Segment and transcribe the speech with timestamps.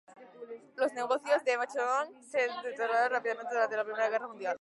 [0.77, 4.49] Los negocios de Bechstein se deterioraron rápidamente durante Primera Guerra Mundial.